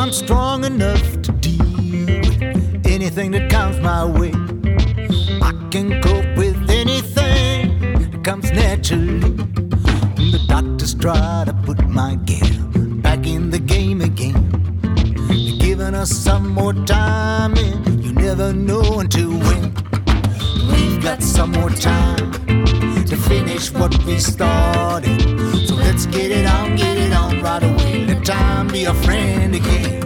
I'm 0.00 0.12
strong 0.14 0.64
enough 0.64 1.20
to 1.20 1.32
deal 1.32 2.06
with 2.06 2.86
anything 2.86 3.32
that 3.32 3.50
comes 3.50 3.78
my 3.80 4.02
way. 4.02 4.32
I 5.42 5.52
can 5.70 6.00
cope 6.00 6.38
with 6.38 6.56
anything 6.70 7.78
that 8.00 8.24
comes 8.24 8.50
naturally. 8.50 9.20
The 9.20 10.42
doctors 10.48 10.94
try 10.94 11.44
to 11.44 11.52
put 11.66 11.86
my 11.86 12.14
gal 12.24 12.48
back 13.02 13.26
in 13.26 13.50
the 13.50 13.58
game 13.58 14.00
again. 14.00 14.80
They're 15.28 15.58
giving 15.58 15.94
us 15.94 16.10
some 16.10 16.48
more 16.48 16.72
time, 16.72 17.52
and 17.58 18.02
you 18.02 18.14
never 18.14 18.54
know 18.54 19.00
until 19.00 19.28
when. 19.28 19.74
We've 20.72 21.02
got 21.02 21.22
some 21.22 21.52
more 21.52 21.68
time 21.68 22.59
to 23.10 23.16
finish 23.16 23.72
what 23.72 23.92
we 24.04 24.18
started. 24.20 25.20
So 25.66 25.74
let's 25.74 26.06
get 26.06 26.30
it 26.30 26.46
on, 26.46 26.76
get 26.76 26.96
it 26.96 27.12
on 27.12 27.42
right 27.42 27.62
away. 27.62 28.06
Let 28.06 28.24
time 28.24 28.68
be 28.68 28.84
a 28.84 28.94
friend 28.94 29.52
again. 29.52 30.00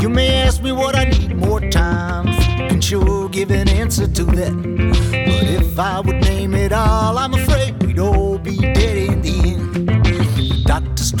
You 0.00 0.08
may 0.08 0.42
ask 0.42 0.62
me 0.62 0.72
what 0.72 0.96
I 0.96 1.04
need 1.04 1.36
more 1.36 1.60
time. 1.60 2.26
Can 2.68 2.80
sure 2.80 3.28
give 3.28 3.50
an 3.50 3.68
answer 3.68 4.08
to 4.08 4.24
that. 4.24 4.54
But 5.10 5.44
if 5.60 5.78
I 5.78 6.00
would 6.00 6.22
name 6.22 6.54
it 6.54 6.72
all, 6.72 7.18
I'm 7.18 7.34
afraid 7.34 7.82
we'd 7.82 7.98
all 7.98 8.38
be 8.38 8.56
dead 8.56 8.96
in 8.96 9.20
the 9.20 9.50
end. 9.50 9.60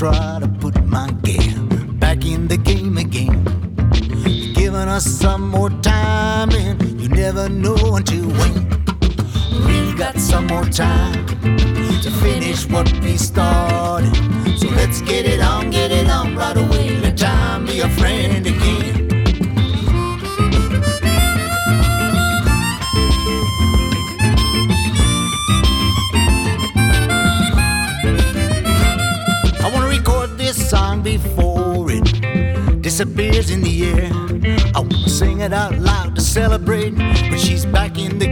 Try 0.00 0.40
to 0.40 0.49
some 4.98 5.50
more 5.50 5.70
time, 5.82 6.50
and 6.50 7.00
you 7.00 7.08
never 7.08 7.48
know 7.48 7.76
until 7.94 8.24
when. 8.24 8.68
We 9.64 9.94
got 9.96 10.18
some 10.18 10.48
more 10.48 10.64
time 10.64 11.26
to 12.02 12.10
finish 12.20 12.66
what 12.68 12.92
we 13.00 13.16
started. 13.16 14.14
So 14.58 14.68
let's 14.70 15.00
get 15.02 15.26
it 15.26 15.40
on, 15.40 15.70
get 15.70 15.92
it 15.92 16.08
on 16.10 16.34
right 16.34 16.56
away. 16.56 16.98
Let 16.98 17.16
time 17.18 17.66
be 17.66 17.80
a 17.80 17.88
friend 17.90 18.46
again. 18.46 19.08
I 29.62 29.70
wanna 29.72 29.86
record 29.88 30.36
this 30.36 30.68
song 30.68 31.02
before 31.02 31.90
it 31.92 32.82
disappears 32.82 33.50
in 33.50 33.62
the 33.62 33.84
air. 33.84 34.49
Sing 35.20 35.42
it 35.42 35.52
out 35.52 35.78
loud 35.78 36.14
to 36.16 36.22
celebrate 36.22 36.96
But 36.96 37.38
she's 37.38 37.66
back 37.66 37.98
in 37.98 38.18
the 38.18 38.29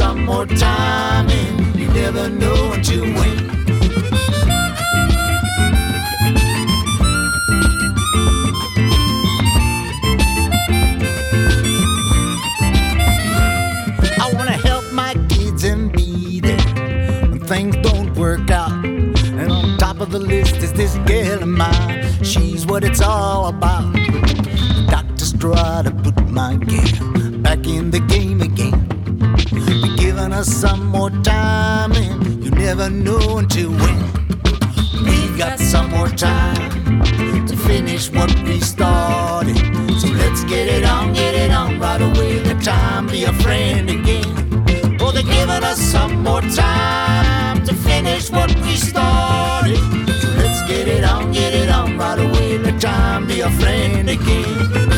some 0.00 0.24
more 0.24 0.46
time, 0.46 1.28
and 1.28 1.78
you 1.78 1.86
never 1.88 2.30
know 2.30 2.72
until 2.72 3.04
when. 3.16 3.38
I 14.24 14.26
wanna 14.32 14.58
help 14.68 14.90
my 14.94 15.12
kids 15.28 15.64
and 15.64 15.92
be 15.92 16.40
there 16.40 16.56
when 17.28 17.40
things 17.40 17.76
don't 17.88 18.14
work 18.16 18.50
out. 18.50 18.72
And 18.82 19.52
on 19.52 19.76
top 19.76 20.00
of 20.00 20.12
the 20.12 20.18
list 20.18 20.56
is 20.64 20.72
this 20.72 20.94
girl 21.10 21.42
of 21.42 21.48
mine. 21.48 22.24
She's 22.24 22.64
what 22.64 22.84
it's 22.84 23.02
all 23.02 23.48
about. 23.48 23.92
Doctors 24.88 25.34
try 25.34 25.82
to 25.84 25.90
put 25.90 26.16
my 26.30 26.56
gal 26.56 27.09
us 30.40 30.48
some 30.48 30.86
more 30.86 31.10
time, 31.22 31.92
and 31.92 32.42
you 32.42 32.50
never 32.50 32.88
know 32.88 33.38
until 33.38 33.70
when. 33.72 34.00
We've 35.04 35.36
got 35.36 35.58
some 35.58 35.90
more 35.90 36.08
time 36.08 37.46
to 37.46 37.54
finish 37.56 38.10
what 38.10 38.34
we 38.44 38.58
started. 38.60 39.58
So 40.00 40.08
let's 40.08 40.42
get 40.44 40.66
it 40.66 40.84
on, 40.84 41.12
get 41.12 41.34
it 41.34 41.50
on 41.50 41.78
right 41.78 42.00
away. 42.00 42.38
The 42.38 42.54
time 42.54 43.06
be 43.08 43.24
a 43.24 43.34
friend 43.34 43.90
again. 43.90 44.96
Oh, 44.98 45.10
they're 45.12 45.22
giving 45.22 45.62
us 45.72 45.78
some 45.78 46.22
more 46.22 46.40
time 46.40 47.62
to 47.66 47.74
finish 47.74 48.30
what 48.30 48.50
we 48.62 48.76
started. 48.76 49.76
So 50.22 50.28
let's 50.40 50.62
get 50.66 50.88
it 50.88 51.04
on, 51.04 51.32
get 51.32 51.52
it 51.52 51.68
on 51.68 51.98
right 51.98 52.18
away. 52.18 52.56
Let 52.56 52.80
time 52.80 53.26
be 53.26 53.40
a 53.40 53.50
friend 53.50 54.08
again. 54.08 54.89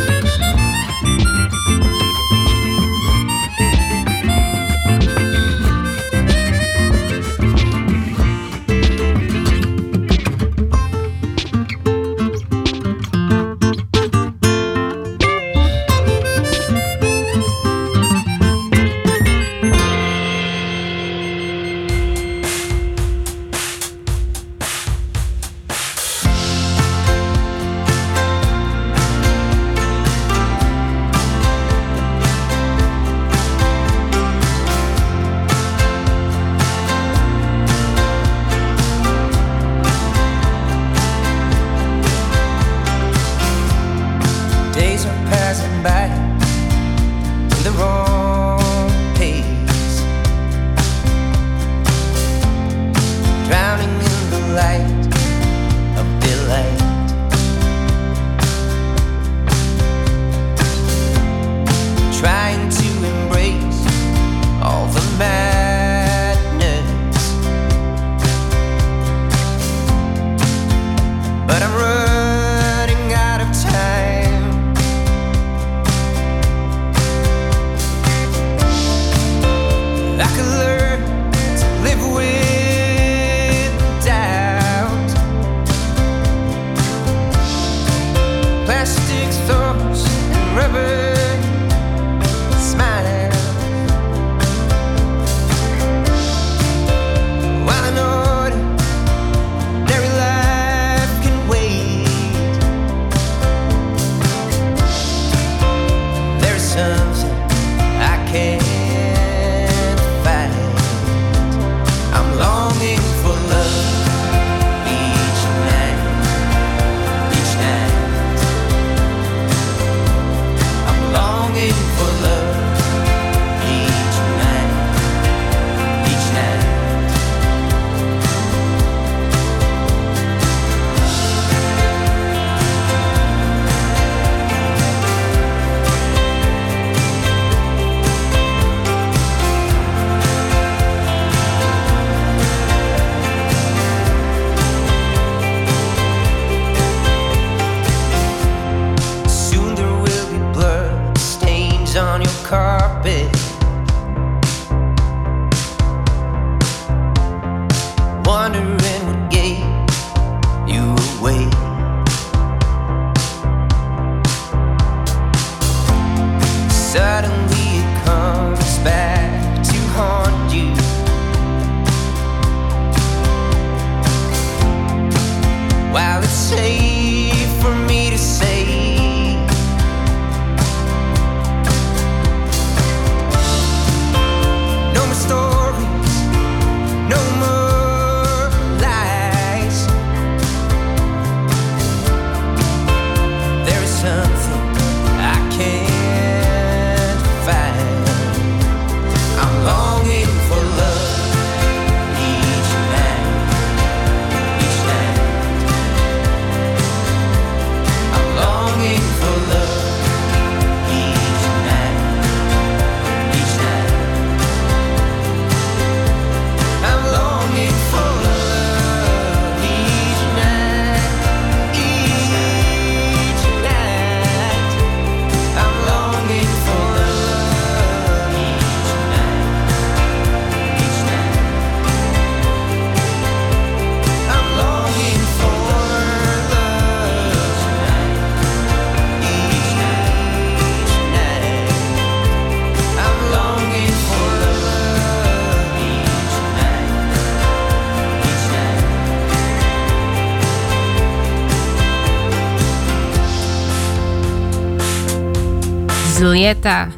Julieta. 256.33 256.89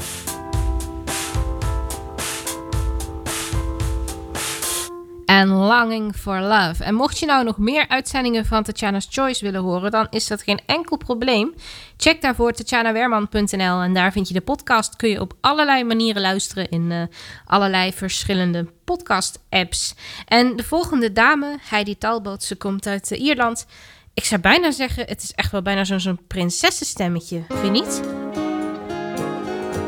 En 5.27 5.49
Longing 5.49 6.17
for 6.17 6.41
Love. 6.41 6.85
En 6.85 6.95
mocht 6.95 7.19
je 7.19 7.27
nou 7.27 7.45
nog 7.45 7.59
meer 7.59 7.89
uitzendingen 7.89 8.47
van 8.47 8.63
Tatjana's 8.63 9.07
Choice 9.11 9.45
willen 9.45 9.61
horen, 9.61 9.91
dan 9.91 10.07
is 10.11 10.27
dat 10.27 10.43
geen 10.43 10.61
enkel 10.67 10.97
probleem. 10.97 11.55
Check 11.97 12.23
daarvoor 12.23 12.53
tatjanawerman.nl 12.53 13.81
en 13.81 13.95
daar 13.95 14.13
vind 14.13 14.29
je 14.29 14.35
de 14.35 14.41
podcast. 14.41 14.97
Kun 14.97 15.09
je 15.09 15.21
op 15.21 15.35
allerlei 15.41 15.85
manieren 15.85 16.23
luisteren 16.23 16.69
in 16.69 16.93
eh, 16.93 17.03
allerlei 17.45 17.93
verschillende 17.93 18.67
podcast-apps. 18.85 19.95
En 20.27 20.57
de 20.57 20.65
volgende 20.65 21.13
dame, 21.13 21.59
Heidi 21.61 21.99
Talbot, 21.99 22.43
ze 22.43 22.57
komt 22.57 22.87
uit 22.87 23.11
eh, 23.11 23.21
Ierland. 23.21 23.67
Ik 24.15 24.25
zou 24.25 24.41
bijna 24.41 24.71
zeggen, 24.71 25.07
het 25.07 25.23
is 25.23 25.33
echt 25.33 25.51
wel 25.51 25.63
bijna 25.63 25.85
zo'n 25.85 26.21
prinsessenstemmetje, 26.27 27.43
vind 27.49 27.65
je 27.65 27.71
niet? 27.71 28.03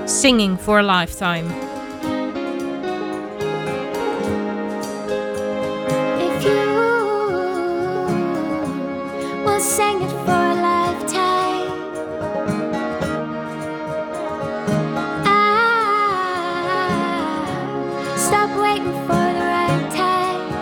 Singing 0.07 0.57
for 0.57 0.79
a 0.79 0.83
Lifetime. 0.83 1.51
If 6.19 6.45
you 6.45 6.67
will 9.45 9.61
sing 9.61 10.03
it 10.03 10.11
for 10.25 10.43
a 10.53 10.55
lifetime, 10.55 11.73
I 15.27 15.29
stop 18.17 18.51
waiting 18.59 18.93
for 19.07 19.27
the 19.37 19.45
right 19.55 19.91
time. 19.93 20.53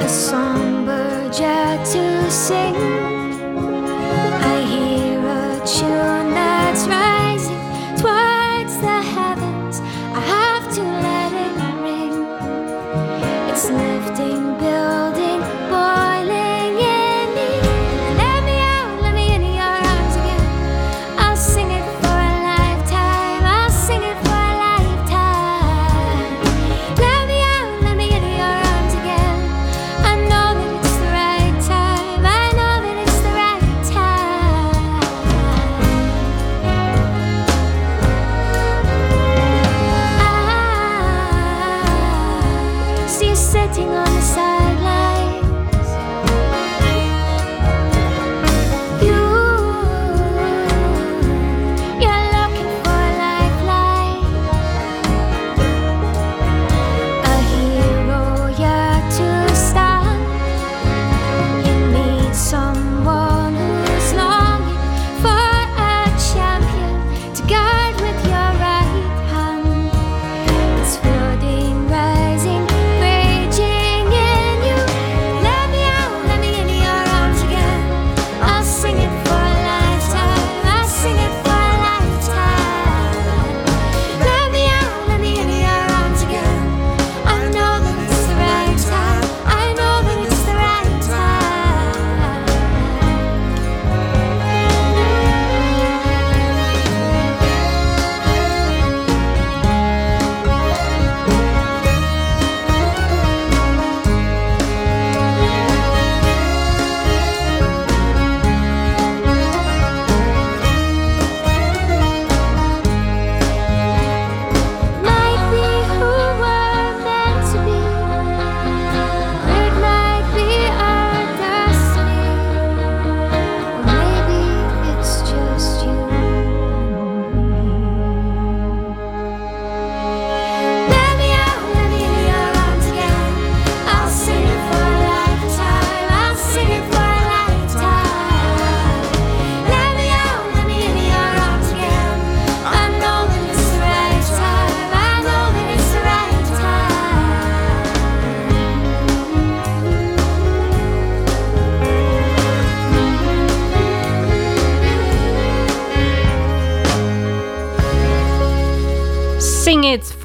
A 0.00 0.08
songbird 0.08 1.38
yet 1.38 1.86
to 1.92 2.30
sing, 2.30 2.76
I 4.42 4.62
hear 4.62 5.20
a 5.20 5.30
tune. 5.66 6.15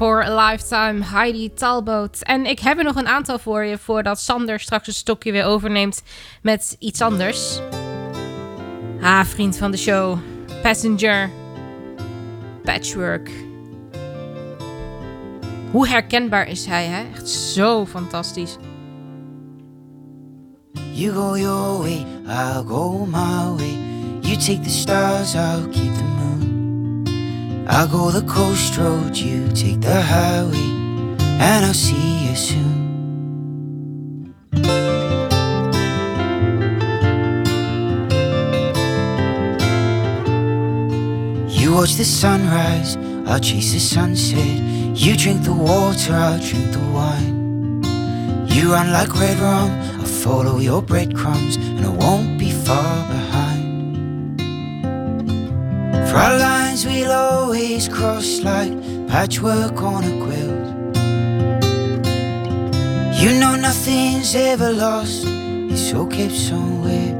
For 0.02 0.22
a 0.22 0.50
Lifetime, 0.50 1.04
Heidi 1.04 1.54
Talbot. 1.54 2.22
En 2.22 2.46
ik 2.46 2.58
heb 2.58 2.78
er 2.78 2.84
nog 2.84 2.96
een 2.96 3.06
aantal 3.06 3.38
voor 3.38 3.64
je 3.64 3.78
voordat 3.78 4.20
Sander 4.20 4.60
straks 4.60 4.86
een 4.86 4.92
stokje 4.92 5.32
weer 5.32 5.44
overneemt 5.44 6.02
met 6.40 6.76
iets 6.78 7.00
anders. 7.00 7.60
Ah, 9.00 9.24
vriend 9.24 9.56
van 9.56 9.70
de 9.70 9.76
show. 9.76 10.18
Passenger. 10.62 11.30
Patchwork. 12.64 13.30
Hoe 15.70 15.88
herkenbaar 15.88 16.48
is 16.48 16.66
hij, 16.66 16.86
hè? 16.86 17.04
Echt 17.14 17.28
zo 17.28 17.86
fantastisch. 17.86 18.56
You 20.90 21.12
go 21.12 21.36
your 21.36 21.78
way, 21.78 22.06
I'll 22.26 22.64
go 22.66 23.06
my 23.06 23.56
way. 23.56 23.78
You 24.20 24.36
take 24.36 24.60
the 24.60 24.70
stars, 24.70 25.34
I'll 25.34 25.68
keep 25.68 25.94
the 25.94 26.04
moon. 26.04 26.41
I'll 27.68 27.88
go 27.88 28.10
the 28.10 28.22
coast 28.22 28.76
road, 28.76 29.16
you 29.16 29.48
take 29.52 29.80
the 29.80 30.02
highway, 30.02 30.68
and 31.38 31.64
I'll 31.64 31.74
see 31.74 32.28
you 32.28 32.36
soon. 32.36 32.82
You 41.48 41.74
watch 41.74 41.94
the 41.94 42.04
sunrise, 42.04 42.96
I'll 43.26 43.40
chase 43.40 43.72
the 43.72 43.80
sunset. 43.80 44.58
You 44.94 45.16
drink 45.16 45.44
the 45.44 45.52
water, 45.52 46.14
I'll 46.14 46.38
drink 46.38 46.72
the 46.72 46.80
wine. 46.92 47.82
You 48.48 48.72
run 48.72 48.92
like 48.92 49.14
red 49.14 49.38
rum, 49.38 49.70
I'll 50.00 50.04
follow 50.04 50.58
your 50.58 50.82
breadcrumbs, 50.82 51.56
and 51.56 51.86
I 51.86 51.88
won't 51.88 52.38
be 52.38 52.50
far 52.50 53.08
behind. 53.08 54.40
For 56.10 56.16
our 56.18 56.36
lines 56.72 56.86
we'll 56.86 57.12
always 57.12 57.86
cross 57.86 58.40
like 58.40 58.72
patchwork 59.06 59.82
on 59.82 60.04
a 60.04 60.14
quilt. 60.24 60.96
You 63.20 63.38
know 63.40 63.56
nothing's 63.56 64.34
ever 64.34 64.72
lost, 64.72 65.24
it's 65.26 65.92
all 65.92 66.06
kept 66.06 66.32
somewhere. 66.32 67.14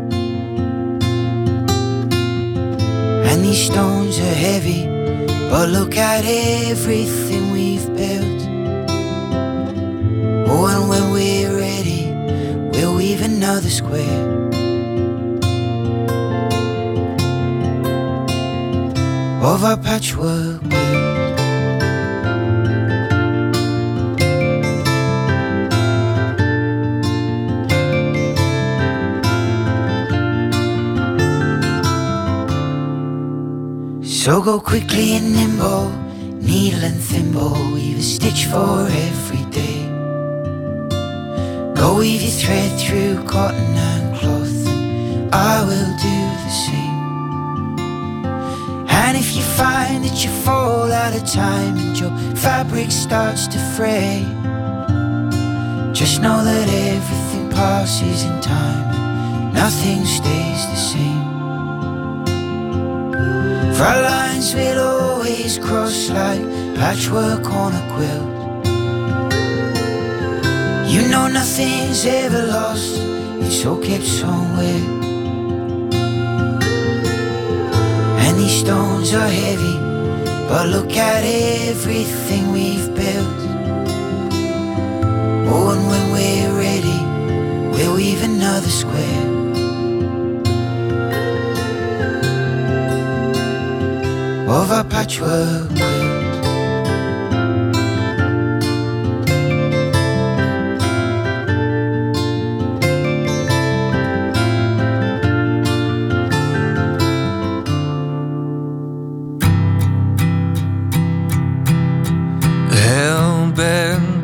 And 3.28 3.44
these 3.44 3.66
stones 3.66 4.18
are 4.18 4.38
heavy, 4.48 4.86
but 5.50 5.68
look 5.68 5.96
at 5.98 6.24
everything 6.24 7.52
we've 7.52 7.88
built. 7.94 8.42
Oh, 10.48 10.66
and 10.72 10.88
when 10.88 11.12
we're 11.12 11.56
ready, 11.58 12.06
we'll 12.72 12.96
weave 12.96 13.20
another 13.20 13.70
square. 13.70 14.41
Of 19.44 19.64
our 19.64 19.76
patchwork 19.76 20.60
quilt. 20.60 21.02
So 34.04 34.40
go 34.40 34.60
quickly 34.60 35.16
and 35.16 35.34
nimble, 35.34 35.90
needle 36.40 36.84
and 36.84 37.02
thimble, 37.02 37.54
weave 37.74 37.98
a 37.98 38.02
stitch 38.02 38.44
for 38.44 38.86
every 38.86 39.44
day. 39.50 39.88
Go 41.74 41.96
weave 41.98 42.22
your 42.22 42.30
thread 42.30 42.78
through 42.78 43.24
cotton 43.26 43.76
and 43.90 44.16
cloth, 44.16 44.66
and 44.68 45.34
I 45.34 45.64
will 45.64 45.96
do 45.98 46.16
the 46.44 46.50
same. 46.50 46.91
Find 49.62 50.04
that 50.04 50.24
you 50.24 50.30
fall 50.42 50.90
out 50.90 51.14
of 51.14 51.24
time 51.24 51.78
and 51.78 51.96
your 51.96 52.10
fabric 52.34 52.90
starts 52.90 53.46
to 53.46 53.58
fray, 53.76 54.26
just 55.92 56.20
know 56.20 56.42
that 56.42 56.68
everything 56.68 57.48
passes 57.48 58.24
in 58.24 58.40
time, 58.40 59.54
nothing 59.54 60.04
stays 60.04 60.66
the 60.66 60.80
same. 60.90 61.22
For 63.76 63.84
our 63.84 64.02
lines 64.02 64.52
will 64.52 64.80
always 64.80 65.58
cross 65.58 66.10
like 66.10 66.42
patchwork 66.74 67.46
on 67.48 67.72
a 67.72 67.84
quilt. 67.94 68.30
You 70.90 71.02
know 71.08 71.28
nothing's 71.28 72.04
ever 72.04 72.48
lost, 72.48 72.96
it's 73.46 73.64
all 73.64 73.78
kept 73.78 74.02
somewhere. 74.02 75.01
And 78.32 78.40
these 78.40 78.60
stones 78.60 79.12
are 79.12 79.28
heavy, 79.28 79.76
but 80.48 80.66
look 80.68 80.96
at 80.96 81.22
everything 81.22 82.50
we've 82.50 82.88
built. 82.94 83.40
Oh, 85.52 85.74
and 85.74 85.86
when 85.86 86.04
we're 86.12 86.58
ready, 86.58 86.98
we'll 87.76 87.94
weave 87.94 88.22
another 88.22 88.70
square. 88.70 89.26
Of 94.48 94.70
our 94.70 94.84
patchwork 94.84 95.70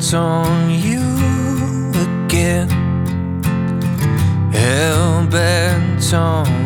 bent 0.09 0.15
on 0.15 0.69
you 0.71 1.91
again. 2.25 2.67
Hell 4.51 5.27
bent 5.27 6.13
on 6.15 6.58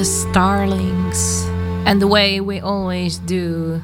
The 0.00 0.06
starlings. 0.06 1.44
And 1.84 2.00
the 2.00 2.06
way 2.06 2.40
we 2.40 2.58
always 2.58 3.18
do. 3.18 3.82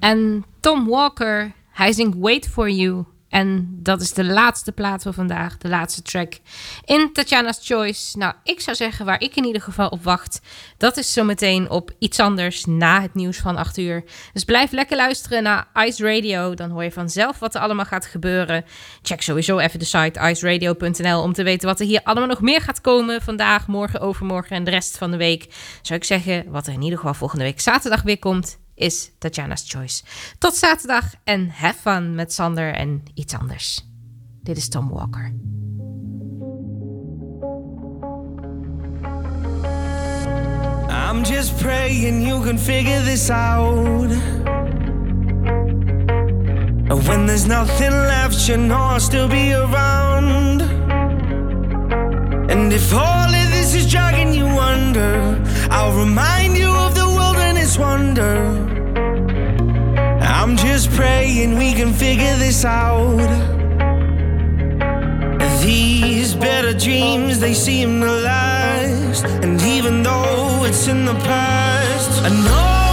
And 0.00 0.44
Tom 0.62 0.86
Walker, 0.86 1.54
hij 1.72 1.92
zingt 1.92 2.14
Wait 2.14 2.46
For 2.46 2.68
You. 2.68 3.06
En 3.34 3.68
dat 3.82 4.00
is 4.00 4.12
de 4.12 4.24
laatste 4.24 4.72
plaat 4.72 5.02
van 5.02 5.14
vandaag, 5.14 5.58
de 5.58 5.68
laatste 5.68 6.02
track 6.02 6.32
in 6.84 7.12
Tatjana's 7.12 7.58
Choice. 7.62 8.18
Nou, 8.18 8.34
ik 8.44 8.60
zou 8.60 8.76
zeggen 8.76 9.06
waar 9.06 9.20
ik 9.20 9.36
in 9.36 9.44
ieder 9.44 9.62
geval 9.62 9.88
op 9.88 10.04
wacht, 10.04 10.40
dat 10.78 10.96
is 10.96 11.12
zometeen 11.12 11.70
op 11.70 11.90
iets 11.98 12.20
anders 12.20 12.64
na 12.64 13.00
het 13.00 13.14
nieuws 13.14 13.38
van 13.38 13.56
8 13.56 13.78
uur. 13.78 14.04
Dus 14.32 14.44
blijf 14.44 14.70
lekker 14.70 14.96
luisteren 14.96 15.42
naar 15.42 15.66
Ice 15.74 16.04
Radio, 16.14 16.54
dan 16.54 16.70
hoor 16.70 16.82
je 16.82 16.92
vanzelf 16.92 17.38
wat 17.38 17.54
er 17.54 17.60
allemaal 17.60 17.84
gaat 17.84 18.06
gebeuren. 18.06 18.64
Check 19.02 19.22
sowieso 19.22 19.58
even 19.58 19.78
de 19.78 19.84
site 19.84 20.20
iceradio.nl 20.30 21.22
om 21.22 21.32
te 21.32 21.42
weten 21.42 21.68
wat 21.68 21.80
er 21.80 21.86
hier 21.86 22.00
allemaal 22.04 22.28
nog 22.28 22.40
meer 22.40 22.60
gaat 22.60 22.80
komen 22.80 23.22
vandaag, 23.22 23.66
morgen, 23.66 24.00
overmorgen 24.00 24.56
en 24.56 24.64
de 24.64 24.70
rest 24.70 24.98
van 24.98 25.10
de 25.10 25.16
week. 25.16 25.46
Zou 25.82 25.98
ik 25.98 26.04
zeggen, 26.04 26.50
wat 26.50 26.66
er 26.66 26.72
in 26.72 26.82
ieder 26.82 26.98
geval 26.98 27.14
volgende 27.14 27.44
week 27.44 27.60
zaterdag 27.60 28.02
weer 28.02 28.18
komt, 28.18 28.58
is 28.74 29.10
Tatjana's 29.18 29.64
Choice. 29.66 30.02
Tot 30.38 30.54
zaterdag 30.54 31.14
en 31.24 31.50
have 31.50 31.78
fun 31.80 32.14
met 32.14 32.32
Sander 32.32 32.74
en 32.74 33.02
iets 33.14 33.34
anders. 33.34 33.84
Dit 34.42 34.56
is 34.56 34.68
Tom 34.68 34.88
Walker. 34.88 35.32
I'm 40.88 41.24
just 41.24 41.58
praying 41.58 42.26
you 42.26 42.42
can 42.42 42.58
figure 42.58 43.00
this 43.00 43.30
out. 43.30 44.10
When 47.06 47.26
there's 47.26 47.46
nothing 47.46 47.90
left, 47.90 48.48
you 48.48 48.56
know 48.56 48.76
I'll 48.76 49.00
still 49.00 49.28
be 49.28 49.52
around. 49.52 50.62
And 52.50 52.72
if 52.72 52.92
all 52.92 53.28
of 53.28 53.50
this 53.50 53.74
is 53.74 53.90
dragging 53.90 54.34
you 54.34 54.46
under, 54.46 55.40
I'll 55.70 55.96
remind 55.98 56.56
you 56.56 56.73
wilderness 57.74 57.78
wonder. 57.78 58.36
I'm 60.20 60.56
just 60.56 60.90
praying 60.90 61.58
we 61.58 61.72
can 61.74 61.92
figure 61.92 62.36
this 62.36 62.64
out. 62.64 63.18
These 65.62 66.34
better 66.34 66.74
dreams, 66.76 67.40
they 67.40 67.54
seem 67.54 68.00
to 68.00 68.10
last. 68.10 69.24
And 69.24 69.60
even 69.62 70.02
though 70.02 70.64
it's 70.64 70.88
in 70.88 71.04
the 71.04 71.14
past, 71.14 72.22
I 72.22 72.28
know 72.28 72.83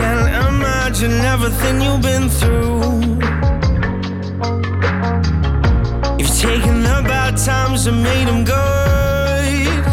can't 0.00 0.28
imagine 0.48 1.16
everything 1.34 1.76
you've 1.84 2.04
been 2.10 2.26
through. 2.38 2.80
You've 6.18 6.36
taken 6.48 6.76
the 6.88 6.98
bad 7.12 7.34
times 7.36 7.86
and 7.86 8.02
made 8.02 8.26
them 8.30 8.42
good. 8.44 9.84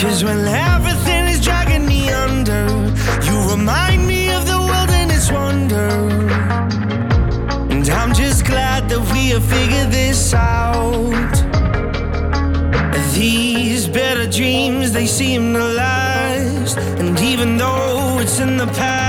Cause 0.00 0.24
when 0.24 0.42
everything 0.74 1.24
is 1.32 1.40
dragging 1.46 1.86
me 1.86 2.00
under, 2.24 2.64
you 3.26 3.34
remind 3.54 4.00
me 4.12 4.20
of 4.38 4.42
the 4.52 4.58
wilderness 4.70 5.26
wonder. 5.38 5.90
And 7.72 7.88
I'm 8.00 8.12
just 8.22 8.44
glad 8.44 8.88
that 8.90 9.02
we 9.12 9.22
have 9.34 9.44
figured 9.56 9.90
this 9.98 10.34
out. 10.34 11.36
These 13.14 13.88
better 13.88 14.26
dreams, 14.38 14.92
they 14.92 15.06
seem 15.06 15.52
to 15.54 15.64
last. 15.78 15.97
And 16.78 17.18
even 17.20 17.56
though 17.56 18.18
it's 18.20 18.38
in 18.38 18.56
the 18.56 18.66
past, 18.66 19.07